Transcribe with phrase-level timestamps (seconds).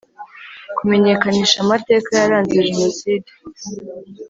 [0.77, 3.29] Kumenyekanisha amateka yaranze jenoside